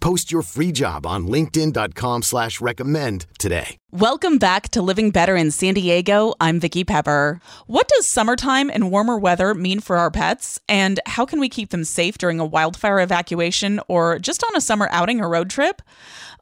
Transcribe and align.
Post 0.00 0.32
your 0.32 0.42
free 0.42 0.72
job 0.72 1.06
on 1.06 1.28
linkedin.com 1.28 2.22
slash 2.22 2.60
recommend 2.60 3.26
today. 3.38 3.76
Welcome 3.92 4.38
back 4.38 4.68
to 4.70 4.82
Living 4.82 5.10
Better 5.10 5.36
in 5.36 5.50
San 5.50 5.74
Diego. 5.74 6.34
I'm 6.40 6.60
Vicki 6.60 6.84
Pepper. 6.84 7.40
What 7.66 7.88
does 7.88 8.06
summertime 8.06 8.70
and 8.70 8.90
warmer 8.90 9.18
weather 9.18 9.52
mean 9.52 9.80
for 9.80 9.96
our 9.96 10.10
pets? 10.10 10.60
And 10.68 11.00
how 11.06 11.26
can 11.26 11.40
we 11.40 11.48
keep 11.48 11.70
them 11.70 11.84
safe 11.84 12.16
during 12.16 12.38
a 12.38 12.44
wildfire 12.46 13.00
evacuation 13.00 13.80
or 13.88 14.18
just 14.18 14.44
on 14.44 14.56
a 14.56 14.60
summer 14.60 14.88
outing 14.92 15.20
or 15.20 15.28
road 15.28 15.50
trip? 15.50 15.82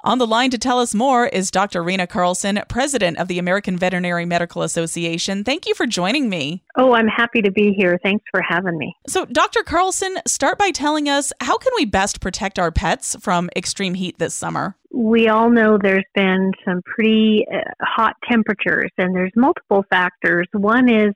On 0.05 0.19
the 0.19 0.27
line 0.27 0.51
to 0.51 0.59
tell 0.59 0.79
us 0.79 0.95
more 0.95 1.27
is 1.27 1.51
Dr. 1.51 1.83
Rena 1.83 2.07
Carlson, 2.07 2.61
president 2.69 3.19
of 3.19 3.29
the 3.29 3.39
American 3.39 3.77
Veterinary 3.77 4.25
Medical 4.25 4.63
Association. 4.63 5.43
Thank 5.43 5.67
you 5.67 5.75
for 5.75 5.87
joining 5.87 6.29
me. 6.29 6.63
Oh, 6.77 6.93
I'm 6.93 7.09
happy 7.09 7.43
to 7.43 7.51
be 7.51 7.73
here. 7.73 7.99
Thanks 8.03 8.25
for 8.31 8.41
having 8.41 8.79
me. 8.79 8.95
So, 9.09 9.25
Dr. 9.25 9.63
Carlson, 9.65 10.17
start 10.27 10.57
by 10.57 10.71
telling 10.71 11.09
us 11.09 11.33
how 11.41 11.59
can 11.59 11.73
we 11.77 11.85
best 11.85 12.21
protect 12.21 12.59
our 12.59 12.71
pets 12.71 13.17
from 13.21 13.48
extreme 13.57 13.95
heat 13.95 14.19
this 14.19 14.35
summer? 14.35 14.77
We 14.93 15.29
all 15.29 15.51
know 15.51 15.79
there's 15.81 16.05
been 16.15 16.53
some 16.65 16.83
pretty 16.83 17.47
uh, 17.53 17.59
hot 17.81 18.17
temperatures, 18.29 18.91
and 18.99 19.15
there's 19.15 19.33
multiple 19.37 19.85
factors. 19.91 20.47
One 20.53 20.89
is 20.89 21.15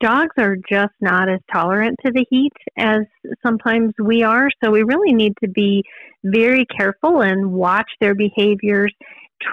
dogs 0.00 0.34
are 0.38 0.56
just 0.68 0.94
not 1.00 1.28
as 1.28 1.40
tolerant 1.52 1.98
to 2.04 2.12
the 2.12 2.24
heat 2.30 2.52
as 2.76 3.00
sometimes 3.42 3.92
we 3.98 4.22
are. 4.22 4.48
So 4.62 4.70
we 4.70 4.82
really 4.82 5.12
need 5.12 5.34
to 5.42 5.48
be 5.48 5.84
very 6.24 6.64
careful 6.66 7.22
and 7.22 7.52
watch 7.52 7.90
their 8.00 8.14
behaviors. 8.14 8.92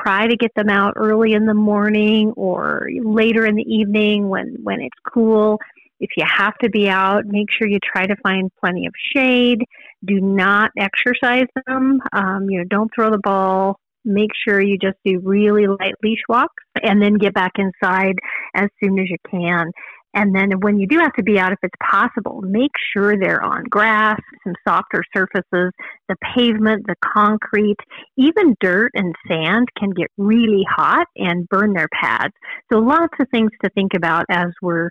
Try 0.04 0.28
to 0.28 0.36
get 0.36 0.54
them 0.56 0.70
out 0.70 0.94
early 0.96 1.34
in 1.34 1.46
the 1.46 1.54
morning 1.54 2.32
or 2.36 2.88
later 3.04 3.46
in 3.46 3.56
the 3.56 3.64
evening 3.64 4.30
when, 4.30 4.58
when 4.64 4.82
it's 4.82 4.98
cool. 5.12 5.60
If 6.00 6.12
you 6.18 6.26
have 6.28 6.58
to 6.60 6.70
be 6.70 6.90
out, 6.90 7.26
make 7.26 7.48
sure 7.52 7.68
you 7.68 7.80
try 7.84 8.06
to 8.06 8.16
find 8.24 8.52
plenty 8.60 8.88
of 8.88 8.94
shade. 9.16 9.64
Do 10.06 10.22
not 10.22 10.72
exercise 10.78 11.48
them. 11.68 12.00
Um, 12.14 12.50
you 12.50 12.60
know, 12.60 12.66
don't 12.70 12.90
throw 12.96 13.12
the 13.12 13.20
ball. 13.20 13.80
Make 14.06 14.32
sure 14.48 14.62
you 14.62 14.78
just 14.78 14.98
do 15.04 15.20
really 15.20 15.68
light 15.68 15.96
leash 16.02 16.22
walks 16.30 16.64
and 16.82 17.02
then 17.02 17.16
get 17.16 17.34
back 17.34 17.52
inside 17.58 18.16
as 18.56 18.70
soon 18.82 18.98
as 18.98 19.10
you 19.10 19.18
can. 19.30 19.72
And 20.14 20.34
then 20.34 20.60
when 20.62 20.80
you 20.80 20.88
do 20.88 20.98
have 20.98 21.14
to 21.14 21.24
be 21.24 21.38
out, 21.38 21.52
if 21.52 21.60
it's 21.62 21.76
possible, 21.84 22.42
make 22.42 22.72
sure 22.94 23.16
they're 23.16 23.44
on 23.44 23.64
grass, 23.66 24.20
some 24.44 24.56
softer 24.68 25.04
surfaces, 25.16 25.72
the 26.08 26.16
pavement, 26.36 26.88
the 26.88 26.96
concrete, 27.04 27.78
even 28.18 28.56
dirt 28.60 28.92
and 28.96 29.14
sand 29.28 29.68
can 29.78 29.92
get 29.92 30.08
really 30.18 30.66
hot 30.68 31.08
and 31.16 31.48
burn 31.50 31.74
their 31.74 31.90
pads. 31.94 32.34
So 32.72 32.80
lots 32.80 33.14
of 33.20 33.28
things 33.30 33.52
to 33.64 33.70
think 33.72 33.94
about 33.94 34.26
as 34.30 34.48
we're 34.62 34.90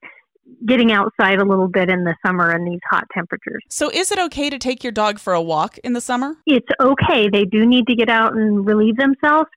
getting 0.67 0.93
outside 0.93 1.39
a 1.39 1.45
little 1.45 1.69
bit 1.69 1.91
in 1.91 2.05
the 2.05 2.15
summer 2.25 2.55
in 2.55 2.65
these 2.65 2.81
hot 2.91 3.05
temperatures. 3.13 3.63
So, 3.69 3.91
is 3.91 4.11
it 4.11 4.19
okay 4.19 4.51
to 4.51 4.59
take 4.59 4.83
your 4.83 4.93
dog 4.93 5.19
for 5.19 5.33
a 5.33 5.43
walk 5.43 5.79
in 5.79 5.93
the 5.93 6.01
summer? 6.01 6.37
It's 6.47 6.69
okay. 6.81 7.29
They 7.29 7.45
do 7.45 7.67
need 7.67 7.87
to 7.87 7.95
get 7.95 8.09
out 8.09 8.35
and 8.35 8.67
relieve 8.67 8.97
themselves 8.97 9.49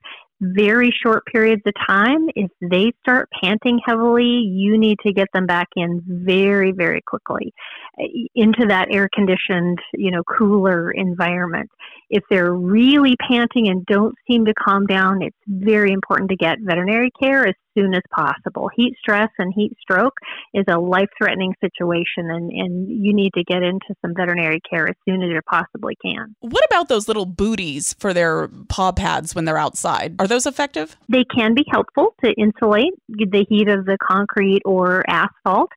very 0.42 0.92
short 1.02 1.24
periods 1.26 1.62
of 1.66 1.72
time. 1.86 2.28
If 2.34 2.50
they 2.60 2.92
start 3.00 3.28
panting 3.42 3.80
heavily, 3.86 4.24
you 4.24 4.76
need 4.76 4.98
to 5.06 5.12
get 5.12 5.28
them 5.32 5.46
back 5.46 5.68
in 5.76 6.02
very, 6.06 6.72
very 6.72 7.00
quickly 7.06 7.54
uh, 7.98 8.04
into 8.34 8.66
that 8.68 8.88
air 8.90 9.08
conditioned, 9.14 9.78
you 9.94 10.10
know, 10.10 10.22
cooler 10.24 10.90
environment. 10.90 11.70
If 12.10 12.24
they're 12.28 12.52
really 12.52 13.16
panting 13.28 13.68
and 13.68 13.86
don't 13.86 14.14
seem 14.28 14.44
to 14.46 14.54
calm 14.54 14.86
down, 14.86 15.22
it's 15.22 15.36
very 15.46 15.92
important 15.92 16.30
to 16.30 16.36
get 16.36 16.58
veterinary 16.60 17.10
care 17.22 17.46
as 17.46 17.54
soon 17.76 17.94
as 17.94 18.02
possible. 18.14 18.68
Heat 18.76 18.94
stress 18.98 19.30
and 19.38 19.52
heat 19.54 19.72
stroke 19.80 20.14
is 20.52 20.64
a 20.68 20.78
life 20.78 21.08
threatening 21.16 21.54
situation, 21.60 22.30
and, 22.30 22.50
and 22.50 22.88
you 22.88 23.14
need 23.14 23.30
to 23.34 23.44
get 23.44 23.62
into 23.62 23.94
some 24.02 24.12
veterinary 24.14 24.60
care 24.68 24.88
as 24.88 24.94
soon 25.08 25.22
as 25.22 25.30
you 25.30 25.40
possibly 25.48 25.96
can. 26.04 26.34
What 26.40 26.64
about 26.66 26.88
those 26.88 27.08
little 27.08 27.26
booties 27.26 27.94
for 27.94 28.12
their 28.12 28.48
paw 28.68 28.92
pads 28.92 29.34
when 29.34 29.44
they're 29.44 29.58
outside? 29.58 30.16
Are 30.18 30.26
those 30.32 30.46
effective? 30.46 30.96
They 31.08 31.24
can 31.24 31.54
be 31.54 31.64
helpful 31.70 32.14
to 32.24 32.32
insulate 32.32 32.92
the 33.08 33.44
heat 33.48 33.68
of 33.68 33.84
the 33.84 33.98
concrete 34.00 34.62
or 34.64 35.04
asphalt 35.08 35.70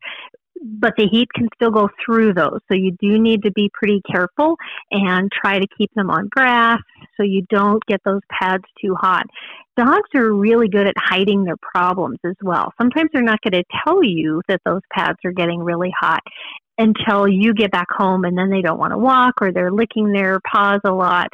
but 0.66 0.94
the 0.98 1.08
heat 1.08 1.28
can 1.36 1.48
still 1.54 1.70
go 1.70 1.88
through 2.04 2.34
those. 2.34 2.60
So 2.68 2.76
you 2.76 2.96
do 3.00 3.20
need 3.20 3.44
to 3.44 3.52
be 3.52 3.70
pretty 3.74 4.02
careful 4.12 4.56
and 4.90 5.32
try 5.32 5.60
to 5.60 5.68
keep 5.78 5.94
them 5.94 6.10
on 6.10 6.28
grass 6.30 6.80
so 7.18 7.24
you 7.24 7.46
don't 7.50 7.84
get 7.86 8.02
those 8.04 8.22
pads 8.32 8.64
too 8.82 8.96
hot. 8.96 9.26
Dogs 9.78 10.10
are 10.16 10.32
really 10.32 10.68
good 10.68 10.88
at 10.88 10.96
hiding 10.98 11.44
their 11.44 11.58
problems 11.58 12.18
as 12.26 12.36
well. 12.42 12.74
Sometimes 12.82 13.10
they're 13.14 13.22
not 13.22 13.42
going 13.42 13.62
to 13.62 13.64
tell 13.86 14.04
you 14.04 14.42
that 14.48 14.62
those 14.66 14.82
pads 14.92 15.20
are 15.24 15.34
getting 15.34 15.60
really 15.60 15.92
hot 16.00 16.22
until 16.78 17.28
you 17.28 17.53
get 17.53 17.72
back 17.72 17.88
home 17.90 18.25
and 18.25 18.38
then 18.38 18.50
they 18.50 18.62
don't 18.62 18.80
want 18.80 18.91
to 18.91 18.97
walk 18.97 19.36
or 19.41 19.52
they're 19.52 19.72
licking 19.72 20.12
their 20.12 20.40
paws 20.52 20.81
a 20.86 20.91
lot. 20.91 21.28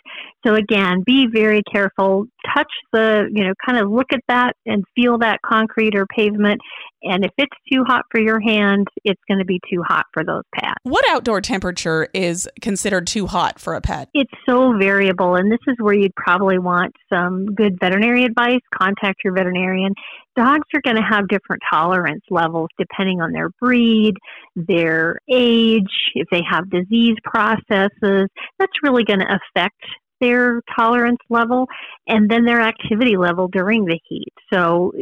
So 0.46 0.56
again, 0.56 1.03
be 1.06 1.28
very 1.31 1.62
careful. 1.72 2.25
Touch 2.56 2.72
the, 2.94 3.29
you 3.31 3.44
know, 3.44 3.53
kind 3.66 3.80
of 3.80 3.91
look 3.91 4.07
at 4.12 4.22
that 4.28 4.53
and 4.66 4.84
feel 4.96 5.18
that 5.19 5.40
concrete 5.46 5.96
or 5.96 6.06
pavement. 6.16 6.59
And 7.03 7.25
if 7.25 7.31
it's 7.38 7.56
too 7.72 7.84
hot 7.85 8.06
for 8.12 8.19
your 8.19 8.40
hand, 8.40 8.88
it's 9.03 9.22
going 9.28 9.40
to 9.40 9.46
be 9.46 9.59
too 9.72 9.81
hot 9.84 10.06
for 10.13 10.24
those 10.24 10.44
pads. 10.53 10.75
What 10.84 11.03
outdoor 11.09 11.41
temperature 11.41 12.07
is 12.13 12.47
considered 12.62 13.07
too 13.07 13.25
hot 13.25 13.59
for 13.59 13.74
a 13.74 13.81
pet? 13.81 14.09
It's 14.13 14.31
so 14.47 14.78
variable. 14.78 15.35
And 15.35 15.51
this 15.51 15.59
is 15.68 15.75
where 15.80 15.96
you'd 15.96 16.16
probably 16.16 16.59
want 16.59 16.94
some 17.12 17.46
good 17.56 17.78
veterinary 17.80 18.24
advice. 18.24 18.62
Contact 18.78 19.22
your 19.24 19.34
veterinarian. 19.34 19.94
Dogs 20.36 20.68
are 20.74 20.81
going 20.81 20.96
to 20.96 21.02
have 21.02 21.28
different 21.28 21.62
tolerance 21.72 22.24
levels 22.30 22.69
depending 22.78 23.22
on 23.22 23.31
their 23.31 23.50
breed, 23.59 24.16
their 24.56 25.19
age, 25.30 25.92
if 26.16 26.28
they 26.31 26.42
have 26.50 26.69
disease 26.69 27.18
processes. 27.24 28.28
That's 28.59 28.74
really 28.84 29.03
going 29.03 29.19
to 29.19 29.40
affect 29.56 29.75
their 30.22 30.62
tolerance 30.74 31.19
level 31.30 31.68
and 32.08 32.30
then 32.30 32.46
their 32.46 32.62
activity 32.62 33.18
level 33.18 33.47
during 33.47 33.86
the 33.86 34.00
heat. 34.08 34.31
So, 34.53 34.94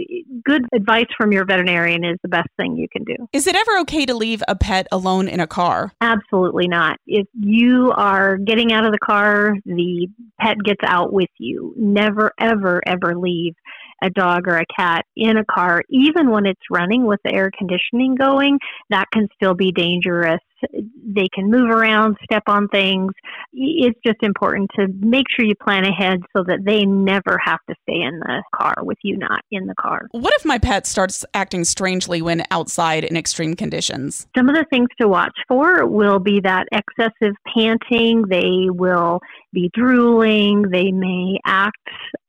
good 0.45 0.65
advice 0.73 1.07
from 1.17 1.31
your 1.31 1.45
veterinarian 1.45 2.03
is 2.03 2.17
the 2.23 2.29
best 2.29 2.47
thing 2.57 2.75
you 2.77 2.87
can 2.91 3.03
do. 3.03 3.27
Is 3.33 3.45
it 3.45 3.55
ever 3.55 3.79
okay 3.81 4.05
to 4.05 4.15
leave 4.15 4.41
a 4.47 4.55
pet 4.55 4.87
alone 4.91 5.27
in 5.27 5.39
a 5.39 5.47
car? 5.47 5.91
Absolutely 6.01 6.67
not. 6.67 6.97
If 7.05 7.27
you 7.39 7.91
are 7.95 8.37
getting 8.37 8.71
out 8.71 8.85
of 8.85 8.91
the 8.91 8.99
car, 8.99 9.55
the 9.65 10.07
pet 10.39 10.57
gets 10.63 10.81
out 10.83 11.11
with 11.11 11.29
you. 11.37 11.73
Never, 11.77 12.31
ever, 12.39 12.81
ever 12.87 13.15
leave 13.15 13.53
a 14.01 14.09
dog 14.09 14.47
or 14.47 14.57
a 14.57 14.65
cat 14.75 15.05
in 15.15 15.37
a 15.37 15.45
car, 15.45 15.83
even 15.89 16.29
when 16.29 16.45
it's 16.45 16.61
running 16.69 17.05
with 17.05 17.19
the 17.23 17.33
air 17.33 17.51
conditioning 17.57 18.15
going, 18.15 18.59
that 18.89 19.05
can 19.11 19.27
still 19.35 19.53
be 19.53 19.71
dangerous 19.71 20.39
they 20.71 21.27
can 21.33 21.49
move 21.49 21.69
around, 21.69 22.17
step 22.23 22.43
on 22.47 22.67
things. 22.69 23.11
It's 23.53 23.99
just 24.05 24.21
important 24.21 24.69
to 24.75 24.87
make 24.99 25.25
sure 25.29 25.45
you 25.45 25.55
plan 25.55 25.85
ahead 25.85 26.21
so 26.35 26.43
that 26.43 26.59
they 26.65 26.85
never 26.85 27.39
have 27.43 27.59
to 27.69 27.75
stay 27.83 28.01
in 28.01 28.19
the 28.19 28.43
car 28.55 28.75
with 28.81 28.97
you 29.03 29.17
not 29.17 29.41
in 29.51 29.67
the 29.67 29.75
car. 29.75 30.07
What 30.11 30.33
if 30.35 30.45
my 30.45 30.57
pet 30.57 30.85
starts 30.85 31.25
acting 31.33 31.63
strangely 31.63 32.21
when 32.21 32.43
outside 32.51 33.03
in 33.03 33.17
extreme 33.17 33.55
conditions? 33.55 34.27
Some 34.37 34.49
of 34.49 34.55
the 34.55 34.65
things 34.69 34.89
to 35.01 35.07
watch 35.07 35.37
for 35.47 35.85
will 35.85 36.19
be 36.19 36.39
that 36.41 36.67
excessive 36.71 37.35
panting. 37.53 38.23
They 38.29 38.69
will 38.69 39.19
be 39.53 39.69
drooling. 39.73 40.63
They 40.69 40.91
may 40.91 41.39
act 41.45 41.77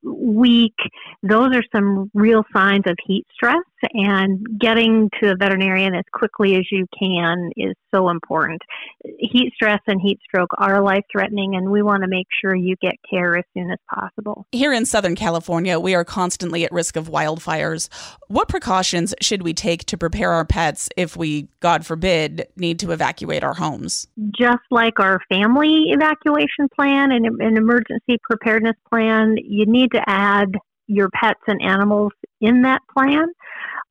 weak. 0.03 0.77
Those 1.23 1.55
are 1.55 1.65
some 1.75 2.11
real 2.15 2.45
signs 2.53 2.85
of 2.87 2.97
heat 3.07 3.27
stress 3.33 3.63
and 3.93 4.47
getting 4.59 5.11
to 5.21 5.33
a 5.33 5.37
veterinarian 5.37 5.95
as 5.95 6.05
quickly 6.13 6.57
as 6.57 6.65
you 6.71 6.87
can 6.99 7.51
is 7.57 7.75
so 7.93 8.11
important. 8.11 8.61
Heat 9.19 9.53
stress 9.55 9.81
and 9.87 10.01
heat 10.01 10.19
stroke 10.25 10.51
are 10.59 10.83
life 10.83 11.05
threatening, 11.11 11.57
and 11.57 11.71
we 11.71 11.83
want 11.83 12.03
to 12.03 12.09
make 12.09 12.27
sure 12.41 12.55
you 12.55 12.77
get 12.81 12.95
care 13.09 13.37
as 13.37 13.45
soon 13.55 13.71
as 13.71 13.79
possible. 13.93 14.47
Here 14.53 14.73
in 14.73 14.87
Southern 14.87 15.17
California, 15.17 15.79
we 15.81 15.95
are 15.95 16.05
constantly 16.05 16.65
at 16.65 16.73
risk 16.73 16.97
of 16.97 17.09
wildfires. 17.11 17.89
What 18.29 18.49
precautions 18.49 19.15
should 19.21 19.43
we 19.43 19.55
take 19.55 19.85
to 19.87 19.99
prepare 19.99 20.33
our 20.33 20.45
pets 20.45 20.89
if 20.97 21.17
we, 21.17 21.49
God 21.61 21.87
forbid, 21.87 22.47
need 22.57 22.79
to 22.81 22.93
evacuate 22.93 23.43
our 23.43 23.55
homes? 23.55 24.07
Just 24.37 24.63
like 24.71 25.01
our 25.01 25.21
family 25.29 25.87
evacuation 25.89 26.69
plan 26.75 27.13
and 27.13 27.27
an 27.41 27.57
emergency 27.57 28.19
preparedness 28.23 28.77
plan, 28.89 29.37
you 29.43 29.67
to 29.93 30.03
add 30.07 30.49
your 30.87 31.09
pets 31.11 31.41
and 31.47 31.61
animals 31.63 32.13
in 32.41 32.63
that 32.63 32.81
plan. 32.93 33.27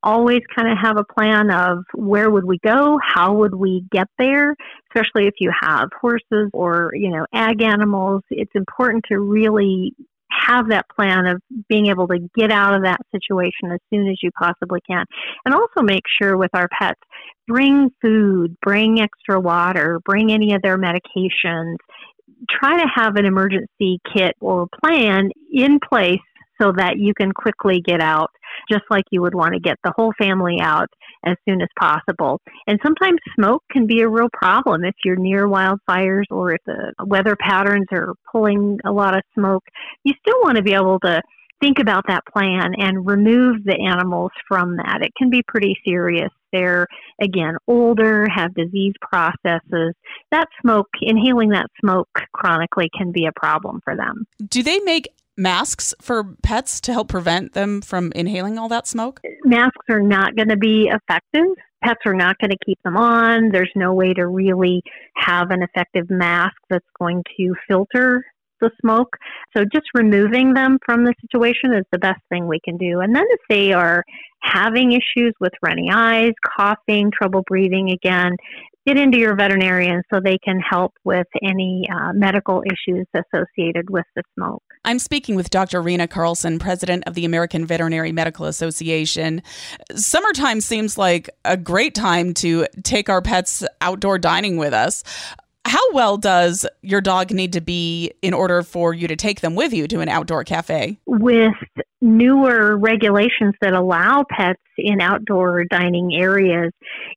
Always 0.04 0.42
kind 0.56 0.70
of 0.70 0.78
have 0.78 0.98
a 0.98 1.04
plan 1.04 1.52
of 1.52 1.84
where 1.94 2.30
would 2.30 2.46
we 2.46 2.58
go, 2.60 3.00
how 3.04 3.34
would 3.36 3.54
we 3.54 3.86
get 3.92 4.08
there, 4.18 4.56
especially 4.90 5.28
if 5.28 5.36
you 5.40 5.52
have 5.62 5.90
horses 6.00 6.50
or, 6.54 6.92
you 6.94 7.10
know, 7.10 7.26
ag 7.34 7.62
animals. 7.62 8.24
It's 8.30 8.52
important 8.56 9.04
to 9.10 9.20
really 9.20 9.94
have 10.32 10.70
that 10.70 10.86
plan 10.96 11.26
of 11.26 11.42
being 11.68 11.88
able 11.88 12.08
to 12.08 12.20
get 12.36 12.52
out 12.52 12.74
of 12.74 12.84
that 12.84 13.00
situation 13.12 13.72
as 13.74 13.80
soon 13.92 14.08
as 14.08 14.18
you 14.22 14.32
possibly 14.32 14.80
can. 14.88 15.06
And 15.46 15.54
also 15.54 15.82
make 15.82 16.04
sure 16.22 16.38
with 16.38 16.52
our 16.54 16.68
pets, 16.70 17.00
bring 17.48 17.90
food, 18.02 18.56
bring 18.62 19.02
extra 19.02 19.40
water, 19.40 20.00
bring 20.06 20.32
any 20.32 20.54
of 20.54 20.62
their 20.62 20.78
medications. 20.78 21.76
Try 22.50 22.82
to 22.82 22.88
have 22.96 23.16
an 23.16 23.26
emergency 23.26 24.00
kit 24.14 24.36
or 24.40 24.68
plan 24.84 25.30
in 25.52 25.80
place 25.80 26.20
so 26.62 26.74
that 26.76 26.98
you 26.98 27.14
can 27.14 27.32
quickly 27.32 27.82
get 27.82 28.02
out, 28.02 28.30
just 28.70 28.84
like 28.90 29.06
you 29.12 29.22
would 29.22 29.36
want 29.36 29.54
to 29.54 29.60
get 29.60 29.78
the 29.84 29.94
whole 29.96 30.14
family 30.18 30.58
out 30.60 30.88
as 31.26 31.36
soon 31.48 31.62
as 31.62 31.68
possible. 31.80 32.40
And 32.68 32.80
sometimes 32.84 33.20
smoke 33.36 33.64
can 33.72 33.88
be 33.88 34.02
a 34.02 34.10
real 34.10 34.30
problem 34.34 34.84
if 34.84 34.96
you're 35.04 35.16
near 35.16 35.48
wildfires 35.48 36.26
or 36.30 36.54
if 36.54 36.62
the 36.66 36.94
weather 37.06 37.36
patterns 37.40 37.88
are 37.92 38.14
pulling 38.32 38.80
a 38.86 38.92
lot 38.92 39.16
of 39.16 39.24
smoke. 39.34 39.64
You 40.04 40.14
still 40.20 40.42
want 40.42 40.58
to 40.58 40.64
be 40.64 40.74
able 40.74 41.00
to 41.00 41.22
think 41.62 41.80
about 41.80 42.06
that 42.08 42.24
plan 42.26 42.74
and 42.78 43.06
remove 43.06 43.64
the 43.64 43.78
animals 43.80 44.32
from 44.48 44.78
that. 44.78 45.00
It 45.02 45.12
can 45.18 45.30
be 45.30 45.44
pretty 45.48 45.78
serious. 45.86 46.32
They're, 46.52 46.88
again, 47.22 47.56
older, 47.68 48.28
have 48.34 48.54
disease 48.54 48.94
processes. 49.02 49.94
That 50.32 50.48
smoke, 50.62 50.88
inhaling 51.02 51.50
that 51.50 51.68
smoke 51.80 52.10
chronically 52.34 52.90
can 52.98 53.12
be 53.12 53.26
a 53.26 53.40
problem 53.40 53.82
for 53.84 53.96
them. 53.96 54.26
Do 54.48 54.64
they 54.64 54.80
make 54.80 55.10
masks 55.38 55.94
for 56.02 56.36
pets 56.44 56.82
to 56.82 56.94
help 56.94 57.08
prevent 57.08 57.54
them 57.54 57.82
from 57.82 58.12
inhaling 58.14 58.58
all 58.58 58.70
that 58.70 58.88
smoke? 58.88 59.22
Masks 59.46 59.86
are 59.90 60.02
not 60.02 60.36
going 60.36 60.50
to 60.50 60.58
be 60.58 60.92
effective. 60.92 61.48
Pets 61.84 62.02
are 62.06 62.14
not 62.14 62.38
going 62.40 62.52
to 62.52 62.58
keep 62.66 62.78
them 62.84 62.98
on. 62.98 63.50
There's 63.52 63.72
no 63.76 63.94
way 63.94 64.14
to 64.14 64.28
really 64.28 64.82
have 65.16 65.52
an 65.52 65.64
effective 65.64 66.10
mask 66.10 66.56
that's 66.70 66.86
going 67.00 67.24
to 67.38 67.56
filter 67.68 68.26
the 68.62 68.72
smoke. 68.82 69.18
So 69.56 69.64
just 69.64 69.88
removing 69.94 70.54
them 70.54 70.78
from 70.86 71.04
the 71.04 71.14
situation 71.22 71.74
is 71.74 71.86
the 71.92 72.00
best 72.00 72.22
thing 72.30 72.48
we 72.48 72.60
can 72.64 72.78
do. 72.78 73.00
And 73.00 73.16
then 73.16 73.26
if 73.30 73.40
they 73.50 73.74
are 73.74 74.04
having 74.42 74.94
issues 74.94 75.34
with 75.40 75.52
runny 75.62 75.90
eyes, 75.92 76.34
coughing, 76.58 77.12
trouble 77.12 77.44
breathing 77.48 77.92
again, 77.92 78.36
get 78.88 78.98
into 78.98 79.18
your 79.18 79.36
veterinarian 79.36 80.02
so 80.12 80.20
they 80.20 80.38
can 80.38 80.60
help 80.60 80.94
with 81.04 81.28
any 81.44 81.88
uh, 81.94 82.14
medical 82.14 82.64
issues 82.66 83.06
associated 83.14 83.90
with 83.90 84.06
the 84.16 84.24
smoke. 84.36 84.64
I'm 84.86 85.00
speaking 85.00 85.36
with 85.36 85.50
Dr. 85.50 85.82
Rena 85.82 86.08
Carlson, 86.08 86.58
president 86.58 87.04
of 87.06 87.14
the 87.14 87.26
American 87.26 87.66
Veterinary 87.66 88.12
Medical 88.12 88.46
Association. 88.46 89.42
Summertime 89.94 90.62
seems 90.62 90.98
like 90.98 91.30
a 91.46 91.58
great 91.58 91.94
time 91.94 92.34
to 92.36 92.66
take 92.84 93.10
our 93.10 93.22
pets 93.22 93.64
outdoor 93.82 94.18
dining 94.18 94.58
with 94.58 94.74
us. 94.74 95.04
How 95.70 95.94
well 95.94 96.18
does 96.18 96.66
your 96.82 97.00
dog 97.00 97.30
need 97.30 97.54
to 97.54 97.62
be 97.62 98.12
in 98.24 98.34
order 98.34 98.64
for 98.64 98.92
you 98.92 99.08
to 99.08 99.16
take 99.16 99.42
them 99.42 99.54
with 99.54 99.72
you 99.72 99.88
to 99.90 100.00
an 100.00 100.10
outdoor 100.10 100.44
cafe? 100.44 100.98
With 101.06 101.54
newer 102.02 102.76
regulations 102.76 103.54
that 103.62 103.74
allow 103.74 104.26
pets 104.32 104.64
in 104.80 105.00
outdoor 105.00 105.66
dining 105.66 106.16
areas, 106.16 106.72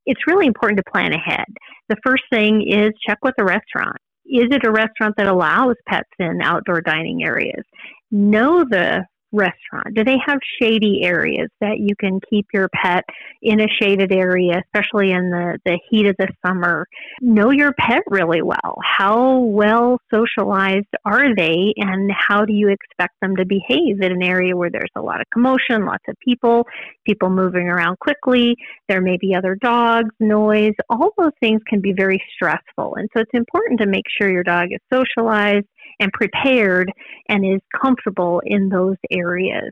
it's 0.04 0.20
really 0.26 0.46
important 0.46 0.76
to 0.76 0.92
plan 0.92 1.14
ahead. 1.14 1.46
The 1.88 1.96
first 2.04 2.24
thing 2.30 2.68
is 2.68 2.90
check 3.08 3.16
with 3.22 3.32
the 3.38 3.44
restaurant. 3.44 3.96
Is 4.26 4.48
it 4.50 4.66
a 4.66 4.70
restaurant 4.70 5.14
that 5.16 5.28
allows 5.28 5.76
pets 5.88 6.10
in 6.18 6.42
outdoor 6.42 6.82
dining 6.82 7.24
areas? 7.24 7.64
Know 8.10 8.66
the 8.68 9.06
restaurant? 9.32 9.94
Do 9.94 10.04
they 10.04 10.16
have 10.24 10.38
shady 10.60 11.02
areas 11.02 11.48
that 11.60 11.78
you 11.78 11.96
can 11.98 12.20
keep 12.28 12.46
your 12.52 12.68
pet 12.74 13.04
in 13.40 13.60
a 13.60 13.66
shaded 13.80 14.12
area, 14.12 14.62
especially 14.64 15.10
in 15.10 15.30
the, 15.30 15.58
the 15.64 15.78
heat 15.90 16.06
of 16.06 16.16
the 16.18 16.28
summer? 16.46 16.86
Know 17.20 17.50
your 17.50 17.72
pet 17.78 18.02
really 18.08 18.42
well. 18.42 18.78
How 18.84 19.38
well 19.38 19.98
socialized 20.12 20.86
are 21.04 21.34
they, 21.34 21.72
and 21.76 22.10
how 22.12 22.44
do 22.44 22.52
you 22.52 22.68
expect 22.68 23.14
them 23.20 23.36
to 23.36 23.44
behave 23.44 24.00
in 24.00 24.12
an 24.12 24.22
area 24.22 24.56
where 24.56 24.70
there's 24.70 24.90
a 24.96 25.02
lot 25.02 25.20
of 25.20 25.26
commotion, 25.32 25.86
lots 25.86 26.04
of 26.08 26.16
people, 26.24 26.66
people 27.06 27.30
moving 27.30 27.68
around 27.68 27.98
quickly? 27.98 28.56
There 28.88 29.00
may 29.00 29.16
be 29.20 29.34
other 29.34 29.56
dogs, 29.60 30.10
noise. 30.20 30.74
All 30.90 31.10
those 31.16 31.32
things 31.40 31.60
can 31.68 31.80
be 31.80 31.92
very 31.92 32.22
stressful. 32.34 32.96
And 32.96 33.08
so 33.14 33.20
it's 33.20 33.30
important 33.34 33.80
to 33.80 33.86
make 33.86 34.04
sure 34.20 34.30
your 34.30 34.42
dog 34.42 34.68
is 34.70 34.80
socialized 34.92 35.66
and 36.00 36.12
prepared 36.12 36.90
and 37.28 37.44
is 37.44 37.60
comfortable 37.80 38.42
in 38.44 38.68
those 38.68 38.96
areas. 39.10 39.70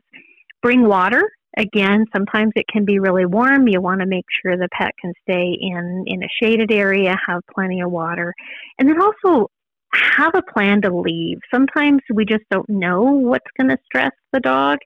Bring 0.61 0.87
water. 0.87 1.23
Again, 1.57 2.05
sometimes 2.13 2.53
it 2.55 2.65
can 2.67 2.85
be 2.85 2.99
really 2.99 3.25
warm. 3.25 3.67
You 3.67 3.81
want 3.81 3.99
to 3.99 4.07
make 4.07 4.25
sure 4.41 4.55
the 4.55 4.69
pet 4.71 4.91
can 5.01 5.11
stay 5.23 5.57
in, 5.59 6.05
in 6.07 6.23
a 6.23 6.27
shaded 6.41 6.71
area, 6.71 7.17
have 7.27 7.41
plenty 7.53 7.81
of 7.81 7.91
water. 7.91 8.33
And 8.79 8.87
then 8.87 9.01
also 9.01 9.49
have 9.93 10.33
a 10.35 10.41
plan 10.53 10.81
to 10.83 10.95
leave. 10.95 11.39
Sometimes 11.53 11.99
we 12.13 12.23
just 12.25 12.43
don't 12.49 12.69
know 12.69 13.01
what's 13.01 13.51
going 13.59 13.69
to 13.69 13.77
stress 13.85 14.11
the 14.31 14.39
dog, 14.39 14.79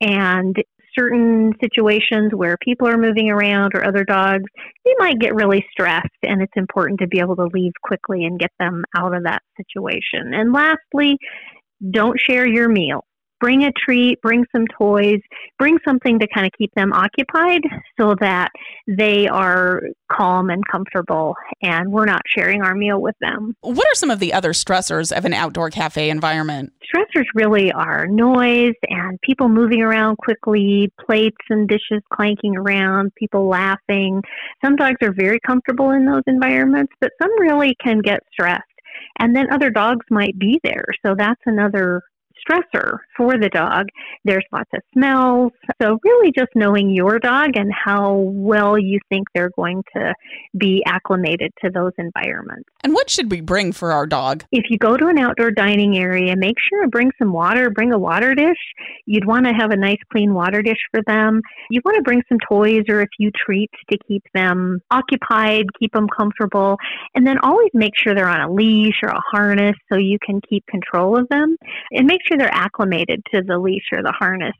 and 0.00 0.54
certain 0.98 1.52
situations 1.60 2.32
where 2.34 2.56
people 2.62 2.86
are 2.86 2.98
moving 2.98 3.30
around 3.30 3.72
or 3.74 3.84
other 3.84 4.04
dogs, 4.04 4.44
they 4.84 4.94
might 4.98 5.18
get 5.18 5.34
really 5.34 5.64
stressed, 5.70 6.08
and 6.22 6.42
it's 6.42 6.52
important 6.56 7.00
to 7.00 7.06
be 7.06 7.20
able 7.20 7.36
to 7.36 7.48
leave 7.52 7.72
quickly 7.82 8.24
and 8.24 8.38
get 8.38 8.52
them 8.58 8.84
out 8.96 9.14
of 9.14 9.24
that 9.24 9.42
situation. 9.56 10.34
And 10.34 10.52
lastly, 10.52 11.16
don't 11.90 12.20
share 12.20 12.46
your 12.46 12.68
meal 12.68 13.04
bring 13.40 13.64
a 13.64 13.72
treat, 13.72 14.20
bring 14.22 14.44
some 14.54 14.66
toys, 14.78 15.20
bring 15.58 15.78
something 15.86 16.18
to 16.18 16.28
kind 16.32 16.46
of 16.46 16.52
keep 16.56 16.72
them 16.74 16.92
occupied 16.92 17.62
so 17.98 18.14
that 18.20 18.50
they 18.86 19.26
are 19.26 19.82
calm 20.12 20.50
and 20.50 20.62
comfortable 20.70 21.34
and 21.62 21.90
we're 21.90 22.04
not 22.04 22.22
sharing 22.26 22.62
our 22.62 22.74
meal 22.74 23.00
with 23.00 23.16
them. 23.20 23.56
What 23.62 23.86
are 23.86 23.94
some 23.94 24.10
of 24.10 24.18
the 24.18 24.32
other 24.32 24.52
stressors 24.52 25.16
of 25.16 25.24
an 25.24 25.32
outdoor 25.32 25.70
cafe 25.70 26.10
environment? 26.10 26.72
Stressors 26.94 27.26
really 27.34 27.72
are 27.72 28.06
noise 28.06 28.74
and 28.88 29.18
people 29.22 29.48
moving 29.48 29.80
around 29.80 30.16
quickly, 30.18 30.92
plates 31.04 31.36
and 31.48 31.68
dishes 31.68 32.02
clanking 32.12 32.56
around, 32.56 33.14
people 33.14 33.48
laughing. 33.48 34.22
Some 34.64 34.76
dogs 34.76 34.96
are 35.02 35.12
very 35.12 35.40
comfortable 35.46 35.90
in 35.90 36.04
those 36.04 36.22
environments, 36.26 36.92
but 37.00 37.12
some 37.20 37.30
really 37.40 37.74
can 37.82 38.00
get 38.00 38.20
stressed 38.32 38.64
and 39.18 39.34
then 39.34 39.52
other 39.52 39.70
dogs 39.70 40.04
might 40.10 40.38
be 40.38 40.60
there. 40.64 40.84
So 41.04 41.14
that's 41.16 41.40
another 41.46 42.02
stressor 42.48 42.98
for 43.16 43.38
the 43.38 43.48
dog. 43.48 43.86
There's 44.24 44.44
lots 44.52 44.70
of 44.74 44.80
smells. 44.92 45.52
So, 45.80 45.98
really, 46.04 46.32
just 46.36 46.50
knowing 46.54 46.90
your 46.90 47.18
dog 47.18 47.50
and 47.54 47.72
how 47.72 48.14
well 48.14 48.78
you 48.78 48.98
think 49.08 49.28
they're 49.34 49.50
going 49.56 49.82
to 49.96 50.14
be 50.56 50.82
acclimated 50.86 51.52
to 51.64 51.70
those 51.70 51.92
environments. 51.98 52.68
And 52.82 52.94
what 52.94 53.10
should 53.10 53.30
we 53.30 53.40
bring 53.40 53.72
for 53.72 53.92
our 53.92 54.06
dog? 54.06 54.44
If 54.52 54.64
you 54.70 54.78
go 54.78 54.96
to 54.96 55.06
an 55.06 55.18
outdoor 55.18 55.50
dining 55.50 55.98
area, 55.98 56.34
make 56.36 56.56
sure 56.68 56.82
to 56.82 56.88
bring 56.88 57.10
some 57.18 57.32
water, 57.32 57.70
bring 57.70 57.92
a 57.92 57.98
water 57.98 58.34
dish. 58.34 58.58
You'd 59.06 59.26
want 59.26 59.46
to 59.46 59.52
have 59.52 59.70
a 59.70 59.76
nice 59.76 59.98
clean 60.10 60.34
water 60.34 60.62
dish 60.62 60.78
for 60.90 61.00
them. 61.06 61.40
You 61.70 61.80
want 61.84 61.96
to 61.96 62.02
bring 62.02 62.22
some 62.28 62.38
toys 62.48 62.84
or 62.88 63.02
a 63.02 63.06
few 63.16 63.30
treats 63.32 63.74
to 63.90 63.98
keep 64.06 64.22
them 64.34 64.80
occupied, 64.90 65.66
keep 65.78 65.92
them 65.92 66.08
comfortable, 66.08 66.76
and 67.14 67.26
then 67.26 67.38
always 67.38 67.70
make 67.74 67.92
sure 67.96 68.14
they're 68.14 68.28
on 68.28 68.40
a 68.40 68.52
leash 68.52 69.00
or 69.02 69.10
a 69.10 69.20
harness 69.30 69.76
so 69.92 69.98
you 69.98 70.18
can 70.24 70.40
keep 70.48 70.64
control 70.66 71.18
of 71.18 71.28
them. 71.28 71.56
And 71.92 72.06
make 72.06 72.20
sure 72.30 72.38
they're 72.38 72.54
acclimated 72.54 73.22
to 73.32 73.42
the 73.42 73.58
leash 73.58 73.88
or 73.92 74.02
the 74.02 74.12
harness 74.12 74.54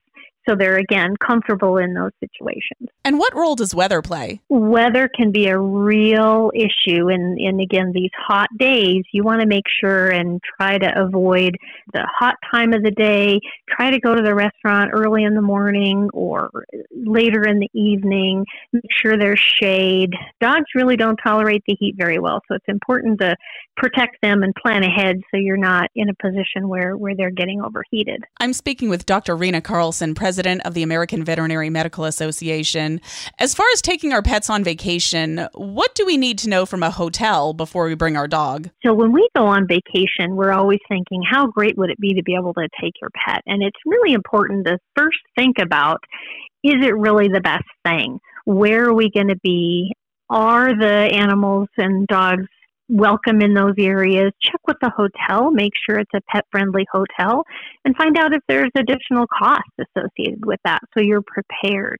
so 0.48 0.54
they're 0.56 0.78
again 0.78 1.16
comfortable 1.24 1.76
in 1.76 1.94
those 1.94 2.12
situations. 2.20 2.88
And 3.04 3.18
what 3.18 3.34
role 3.34 3.54
does 3.54 3.74
weather 3.74 4.02
play? 4.02 4.40
Weather 4.48 5.08
can 5.14 5.32
be 5.32 5.48
a 5.48 5.58
real 5.58 6.50
issue 6.54 7.08
in, 7.10 7.36
in 7.38 7.60
again 7.60 7.92
these 7.94 8.10
hot 8.16 8.48
days. 8.58 9.04
You 9.12 9.22
want 9.22 9.40
to 9.40 9.46
make 9.46 9.64
sure 9.80 10.08
and 10.08 10.40
try 10.56 10.78
to 10.78 11.00
avoid 11.00 11.56
the 11.92 12.06
hot 12.18 12.36
time 12.52 12.72
of 12.72 12.82
the 12.82 12.90
day. 12.90 13.40
Try 13.68 13.90
to 13.90 14.00
go 14.00 14.14
to 14.14 14.22
the 14.22 14.34
restaurant 14.34 14.90
early 14.92 15.24
in 15.24 15.34
the 15.34 15.42
morning 15.42 16.08
or 16.12 16.50
later 16.92 17.44
in 17.44 17.58
the 17.58 17.70
evening. 17.74 18.44
Make 18.72 18.84
sure 19.02 19.16
there's 19.16 19.40
shade. 19.40 20.12
Dogs 20.40 20.66
really 20.74 20.96
don't 20.96 21.18
tolerate 21.22 21.62
the 21.66 21.76
heat 21.78 21.94
very 21.98 22.18
well, 22.18 22.40
so 22.48 22.54
it's 22.54 22.68
important 22.68 23.20
to 23.20 23.36
protect 23.76 24.18
them 24.22 24.42
and 24.42 24.54
plan 24.54 24.82
ahead 24.82 25.16
so 25.30 25.38
you're 25.38 25.56
not 25.56 25.88
in 25.94 26.08
a 26.08 26.14
position 26.14 26.68
where, 26.68 26.96
where 26.96 27.14
they're 27.16 27.30
getting 27.30 27.62
overheated. 27.62 28.22
I'm 28.38 28.52
speaking 28.52 28.90
with 28.90 29.06
Dr. 29.06 29.36
Rena 29.36 29.60
Carlson, 29.60 30.14
President 30.14 30.29
president 30.30 30.64
of 30.64 30.74
the 30.74 30.84
American 30.84 31.24
Veterinary 31.24 31.70
Medical 31.70 32.04
Association. 32.04 33.00
As 33.40 33.52
far 33.52 33.66
as 33.72 33.82
taking 33.82 34.12
our 34.12 34.22
pets 34.22 34.48
on 34.48 34.62
vacation, 34.62 35.48
what 35.54 35.92
do 35.96 36.06
we 36.06 36.16
need 36.16 36.38
to 36.38 36.48
know 36.48 36.64
from 36.66 36.84
a 36.84 36.90
hotel 36.92 37.52
before 37.52 37.86
we 37.86 37.96
bring 37.96 38.16
our 38.16 38.28
dog? 38.28 38.70
So, 38.86 38.94
when 38.94 39.10
we 39.10 39.28
go 39.34 39.44
on 39.44 39.66
vacation, 39.66 40.36
we're 40.36 40.52
always 40.52 40.78
thinking, 40.88 41.20
how 41.28 41.48
great 41.48 41.76
would 41.76 41.90
it 41.90 41.98
be 41.98 42.14
to 42.14 42.22
be 42.22 42.36
able 42.36 42.54
to 42.54 42.68
take 42.80 42.92
your 43.02 43.10
pet? 43.26 43.42
And 43.46 43.60
it's 43.60 43.80
really 43.84 44.12
important 44.12 44.68
to 44.68 44.78
first 44.96 45.18
think 45.36 45.56
about 45.60 45.98
is 46.62 46.76
it 46.80 46.96
really 46.96 47.26
the 47.26 47.40
best 47.40 47.66
thing? 47.84 48.20
Where 48.44 48.84
are 48.84 48.94
we 48.94 49.10
going 49.10 49.28
to 49.28 49.40
be? 49.42 49.90
Are 50.28 50.68
the 50.78 51.10
animals 51.12 51.66
and 51.76 52.06
dogs 52.06 52.46
welcome 52.90 53.40
in 53.40 53.54
those 53.54 53.74
areas? 53.78 54.32
Check 54.42 54.60
with 54.66 54.76
the 54.82 54.90
hotel, 54.90 55.50
make 55.50 55.72
sure 55.86 55.98
it's 55.98 56.10
a 56.14 56.20
pet 56.28 56.44
friendly 56.50 56.86
hotel, 56.92 57.44
and 57.84 57.96
find 57.96 58.16
out 58.18 58.34
if 58.34 58.42
there's 58.48 58.70
additional 58.76 59.26
costs 59.26 59.70
associated 59.78 60.44
with 60.44 60.60
that 60.64 60.80
so 60.92 61.02
you're 61.02 61.22
prepared. 61.22 61.98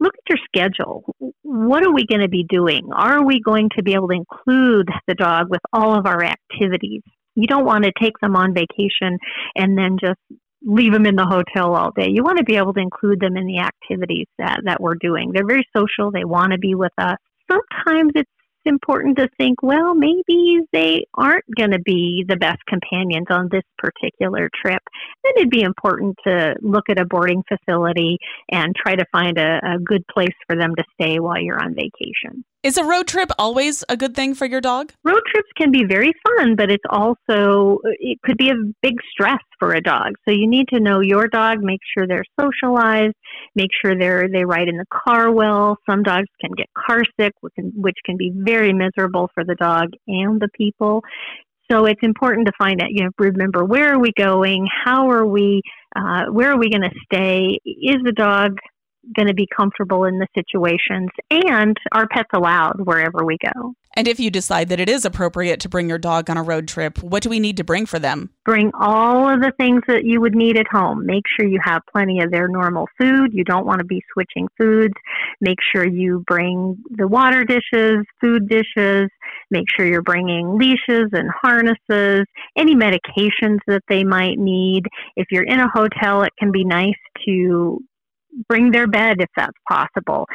Look 0.00 0.14
at 0.14 0.36
your 0.36 0.38
schedule. 0.46 1.04
What 1.42 1.84
are 1.84 1.92
we 1.92 2.06
going 2.06 2.22
to 2.22 2.28
be 2.28 2.44
doing? 2.48 2.88
Are 2.92 3.24
we 3.24 3.40
going 3.40 3.68
to 3.76 3.82
be 3.82 3.94
able 3.94 4.08
to 4.08 4.14
include 4.14 4.88
the 5.06 5.14
dog 5.14 5.48
with 5.50 5.60
all 5.72 5.96
of 5.96 6.06
our 6.06 6.24
activities? 6.24 7.02
You 7.34 7.46
don't 7.46 7.64
want 7.64 7.84
to 7.84 7.92
take 8.00 8.18
them 8.20 8.36
on 8.36 8.54
vacation 8.54 9.18
and 9.56 9.78
then 9.78 9.96
just 10.00 10.18
leave 10.64 10.92
them 10.92 11.06
in 11.06 11.16
the 11.16 11.26
hotel 11.26 11.74
all 11.74 11.92
day. 11.92 12.08
You 12.08 12.22
want 12.22 12.38
to 12.38 12.44
be 12.44 12.56
able 12.56 12.72
to 12.74 12.80
include 12.80 13.20
them 13.20 13.36
in 13.36 13.46
the 13.46 13.58
activities 13.58 14.26
that, 14.38 14.60
that 14.64 14.80
we're 14.80 14.96
doing. 15.00 15.30
They're 15.32 15.46
very 15.46 15.66
social, 15.76 16.10
they 16.10 16.24
want 16.24 16.52
to 16.52 16.58
be 16.58 16.74
with 16.74 16.92
us. 16.98 17.16
Sometimes 17.50 18.12
it's 18.14 18.30
important 18.64 19.18
to 19.18 19.28
think, 19.38 19.62
well, 19.62 19.94
maybe 19.94 20.60
they 20.72 21.06
aren't 21.14 21.44
going 21.56 21.70
to 21.70 21.80
be 21.80 22.24
the 22.28 22.36
best 22.36 22.58
companions 22.68 23.26
on 23.30 23.48
this 23.50 23.62
particular 23.78 24.48
trip. 24.62 24.82
Then 25.24 25.32
it'd 25.36 25.50
be 25.50 25.62
important 25.62 26.16
to 26.26 26.54
look 26.60 26.84
at 26.88 27.00
a 27.00 27.04
boarding 27.04 27.42
facility 27.48 28.18
and 28.50 28.74
try 28.74 28.94
to 28.94 29.04
find 29.12 29.38
a, 29.38 29.60
a 29.74 29.78
good 29.78 30.06
place 30.06 30.34
for 30.46 30.56
them 30.56 30.74
to 30.76 30.84
stay 30.94 31.18
while 31.18 31.40
you're 31.40 31.62
on 31.62 31.74
vacation. 31.74 32.44
Is 32.62 32.76
a 32.76 32.84
road 32.84 33.08
trip 33.08 33.28
always 33.40 33.82
a 33.88 33.96
good 33.96 34.14
thing 34.14 34.36
for 34.36 34.46
your 34.46 34.60
dog? 34.60 34.92
Road 35.02 35.22
trips 35.28 35.48
can 35.56 35.72
be 35.72 35.84
very 35.84 36.12
fun, 36.22 36.54
but 36.54 36.70
it's 36.70 36.84
also, 36.90 37.80
it 37.98 38.20
could 38.22 38.38
be 38.38 38.50
a 38.50 38.54
big 38.82 38.94
stress 39.10 39.40
for 39.58 39.72
a 39.74 39.80
dog. 39.80 40.12
So 40.24 40.32
you 40.32 40.46
need 40.46 40.68
to 40.68 40.78
know 40.78 41.00
your 41.00 41.26
dog, 41.26 41.60
make 41.60 41.80
sure 41.92 42.06
they're 42.06 42.22
socialized, 42.40 43.14
make 43.56 43.70
sure 43.84 43.98
they're, 43.98 44.28
they 44.28 44.44
ride 44.44 44.68
in 44.68 44.76
the 44.76 44.86
car 44.92 45.32
well. 45.32 45.76
Some 45.90 46.04
dogs 46.04 46.28
can 46.40 46.52
get 46.56 46.68
car 46.78 47.02
sick, 47.18 47.32
which 47.40 47.52
can, 47.56 47.72
which 47.74 47.98
can 48.04 48.16
be 48.16 48.30
very 48.32 48.72
miserable 48.72 49.28
for 49.34 49.42
the 49.42 49.56
dog 49.56 49.88
and 50.06 50.40
the 50.40 50.48
people. 50.56 51.02
So 51.68 51.86
it's 51.86 52.02
important 52.02 52.46
to 52.46 52.52
find 52.56 52.80
out, 52.80 52.90
you 52.90 53.02
know, 53.02 53.10
remember 53.18 53.64
where 53.64 53.92
are 53.92 53.98
we 53.98 54.12
going? 54.16 54.68
How 54.84 55.10
are 55.10 55.26
we, 55.26 55.62
uh, 55.96 56.26
where 56.30 56.52
are 56.52 56.58
we 56.58 56.70
going 56.70 56.82
to 56.82 56.94
stay? 57.06 57.58
Is 57.64 57.96
the 58.04 58.12
dog 58.12 58.58
going 59.16 59.28
to 59.28 59.34
be 59.34 59.48
comfortable 59.54 60.04
in 60.04 60.18
the 60.18 60.26
situations 60.34 61.10
and 61.30 61.76
are 61.92 62.06
pets 62.08 62.30
allowed 62.34 62.80
wherever 62.84 63.24
we 63.24 63.36
go. 63.54 63.74
And 63.94 64.08
if 64.08 64.18
you 64.18 64.30
decide 64.30 64.68
that 64.70 64.80
it 64.80 64.88
is 64.88 65.04
appropriate 65.04 65.60
to 65.60 65.68
bring 65.68 65.86
your 65.86 65.98
dog 65.98 66.30
on 66.30 66.38
a 66.38 66.42
road 66.42 66.66
trip, 66.66 67.02
what 67.02 67.22
do 67.22 67.28
we 67.28 67.38
need 67.38 67.58
to 67.58 67.64
bring 67.64 67.84
for 67.84 67.98
them? 67.98 68.30
Bring 68.44 68.70
all 68.74 69.28
of 69.28 69.40
the 69.40 69.52
things 69.58 69.82
that 69.86 70.04
you 70.04 70.18
would 70.20 70.34
need 70.34 70.56
at 70.56 70.66
home. 70.66 71.04
Make 71.04 71.24
sure 71.36 71.46
you 71.46 71.60
have 71.62 71.82
plenty 71.92 72.22
of 72.22 72.30
their 72.30 72.48
normal 72.48 72.88
food. 72.98 73.34
You 73.34 73.44
don't 73.44 73.66
want 73.66 73.80
to 73.80 73.84
be 73.84 74.02
switching 74.12 74.48
foods. 74.56 74.94
Make 75.42 75.58
sure 75.74 75.86
you 75.86 76.24
bring 76.26 76.78
the 76.90 77.06
water 77.06 77.44
dishes, 77.44 78.06
food 78.18 78.48
dishes. 78.48 79.10
Make 79.50 79.66
sure 79.76 79.86
you're 79.86 80.00
bringing 80.00 80.56
leashes 80.56 81.10
and 81.12 81.28
harnesses, 81.42 82.24
any 82.56 82.74
medications 82.74 83.58
that 83.66 83.82
they 83.88 84.04
might 84.04 84.38
need. 84.38 84.86
If 85.16 85.26
you're 85.30 85.44
in 85.44 85.60
a 85.60 85.68
hotel, 85.68 86.22
it 86.22 86.32
can 86.38 86.50
be 86.50 86.64
nice 86.64 86.94
to 87.26 87.78
bring 88.48 88.70
their 88.70 88.86
bed 88.86 89.16
if 89.20 89.28
that's 89.36 89.56
possible. 89.68 90.26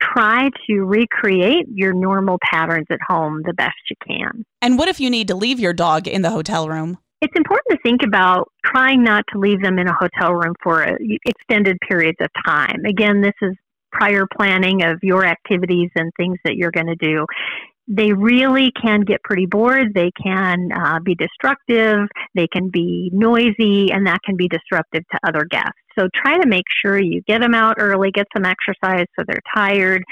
Try 0.00 0.50
to 0.66 0.80
recreate 0.80 1.66
your 1.72 1.92
normal 1.92 2.38
patterns 2.42 2.86
at 2.90 2.98
home 3.06 3.42
the 3.44 3.52
best 3.52 3.76
you 3.88 3.96
can. 4.06 4.44
And 4.60 4.78
what 4.78 4.88
if 4.88 5.00
you 5.00 5.10
need 5.10 5.28
to 5.28 5.34
leave 5.34 5.60
your 5.60 5.72
dog 5.72 6.08
in 6.08 6.22
the 6.22 6.30
hotel 6.30 6.68
room? 6.68 6.98
It's 7.20 7.34
important 7.36 7.66
to 7.70 7.78
think 7.84 8.02
about 8.02 8.50
trying 8.64 9.04
not 9.04 9.24
to 9.32 9.38
leave 9.38 9.62
them 9.62 9.78
in 9.78 9.86
a 9.86 9.94
hotel 9.94 10.34
room 10.34 10.54
for 10.60 10.82
uh, 10.82 10.96
extended 11.24 11.78
periods 11.88 12.18
of 12.20 12.28
time. 12.44 12.84
Again, 12.84 13.20
this 13.20 13.34
is 13.42 13.52
prior 13.92 14.26
planning 14.36 14.82
of 14.82 14.98
your 15.02 15.24
activities 15.24 15.90
and 15.94 16.10
things 16.16 16.38
that 16.44 16.56
you're 16.56 16.72
going 16.72 16.86
to 16.86 16.96
do 16.96 17.26
they 17.94 18.12
really 18.12 18.72
can 18.80 19.02
get 19.02 19.22
pretty 19.22 19.44
bored. 19.44 19.92
They 19.94 20.10
can 20.22 20.70
uh, 20.72 20.98
be 21.00 21.14
destructive. 21.14 22.08
They 22.34 22.46
can 22.46 22.70
be 22.70 23.10
noisy, 23.12 23.92
and 23.92 24.06
that 24.06 24.22
can 24.24 24.34
be 24.34 24.48
disruptive 24.48 25.02
to 25.12 25.18
other 25.24 25.44
guests. 25.44 25.78
So 25.98 26.08
try 26.14 26.38
to 26.38 26.48
make 26.48 26.64
sure 26.82 26.98
you 26.98 27.20
get 27.22 27.42
them 27.42 27.54
out 27.54 27.76
early, 27.78 28.10
get 28.10 28.26
some 28.34 28.46
exercise 28.46 29.04
so 29.14 29.24
they're 29.26 29.42
tired, 29.54 30.02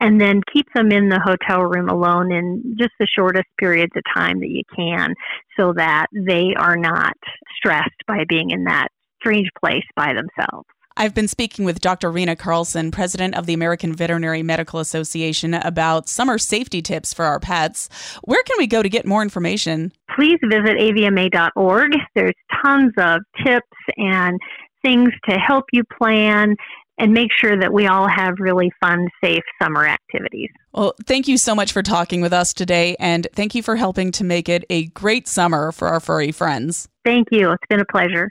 and 0.00 0.20
then 0.20 0.40
keep 0.52 0.66
them 0.74 0.90
in 0.90 1.08
the 1.08 1.20
hotel 1.20 1.62
room 1.62 1.88
alone 1.88 2.32
in 2.32 2.74
just 2.76 2.92
the 2.98 3.06
shortest 3.06 3.46
periods 3.56 3.92
of 3.94 4.02
time 4.12 4.40
that 4.40 4.50
you 4.50 4.62
can 4.74 5.14
so 5.58 5.72
that 5.74 6.06
they 6.12 6.54
are 6.56 6.76
not 6.76 7.14
stressed 7.56 8.02
by 8.08 8.24
being 8.28 8.50
in 8.50 8.64
that 8.64 8.88
strange 9.20 9.48
place 9.60 9.84
by 9.94 10.12
themselves. 10.12 10.66
I've 10.96 11.14
been 11.14 11.28
speaking 11.28 11.64
with 11.64 11.80
Dr. 11.80 12.10
Rena 12.10 12.36
Carlson, 12.36 12.90
president 12.90 13.34
of 13.34 13.46
the 13.46 13.54
American 13.54 13.94
Veterinary 13.94 14.42
Medical 14.42 14.80
Association, 14.80 15.54
about 15.54 16.08
summer 16.08 16.38
safety 16.38 16.82
tips 16.82 17.14
for 17.14 17.24
our 17.24 17.40
pets. 17.40 17.88
Where 18.22 18.42
can 18.42 18.56
we 18.58 18.66
go 18.66 18.82
to 18.82 18.88
get 18.88 19.06
more 19.06 19.22
information? 19.22 19.92
Please 20.14 20.38
visit 20.42 20.78
avma.org. 20.78 21.92
There's 22.14 22.34
tons 22.62 22.92
of 22.98 23.20
tips 23.44 23.68
and 23.96 24.38
things 24.82 25.10
to 25.28 25.36
help 25.36 25.66
you 25.72 25.84
plan 25.98 26.56
and 26.98 27.14
make 27.14 27.30
sure 27.32 27.58
that 27.58 27.72
we 27.72 27.86
all 27.86 28.06
have 28.06 28.34
really 28.38 28.70
fun, 28.78 29.08
safe 29.24 29.42
summer 29.60 29.86
activities. 29.86 30.50
Well, 30.72 30.94
thank 31.06 31.26
you 31.28 31.38
so 31.38 31.54
much 31.54 31.72
for 31.72 31.82
talking 31.82 32.20
with 32.20 32.32
us 32.32 32.52
today, 32.52 32.94
and 33.00 33.26
thank 33.32 33.54
you 33.54 33.62
for 33.62 33.76
helping 33.76 34.12
to 34.12 34.24
make 34.24 34.48
it 34.50 34.64
a 34.68 34.86
great 34.88 35.26
summer 35.26 35.72
for 35.72 35.88
our 35.88 36.00
furry 36.00 36.30
friends. 36.30 36.88
Thank 37.04 37.28
you. 37.30 37.52
It's 37.52 37.64
been 37.70 37.80
a 37.80 37.86
pleasure. 37.86 38.30